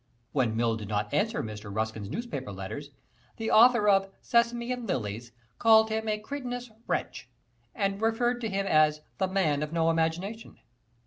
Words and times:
When 0.31 0.57
Mill 0.57 0.77
did 0.77 0.87
not 0.87 1.13
answer 1.13 1.43
Mr. 1.43 1.69
Ruskin's 1.71 2.09
newspaper 2.09 2.51
letters, 2.51 2.89
the 3.37 3.51
author 3.51 3.87
of 3.87 4.09
"Sesame 4.19 4.71
and 4.71 4.87
Lilies" 4.87 5.31
called 5.59 5.89
him 5.91 6.07
a 6.07 6.17
"cretinous 6.17 6.71
wretch" 6.87 7.29
and 7.75 8.01
referred 8.01 8.41
to 8.41 8.49
him 8.49 8.65
as 8.65 9.01
"the 9.19 9.27
man 9.27 9.61
of 9.61 9.71
no 9.71 9.91
imagination." 9.91 10.57